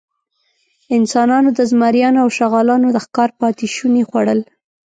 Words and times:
انسانانو 0.97 1.49
د 1.57 1.59
زمریانو 1.71 2.17
او 2.23 2.29
شغالانو 2.37 2.87
د 2.91 2.97
ښکار 3.05 3.29
پاتېشوني 3.39 4.03
خوړل. 4.09 4.39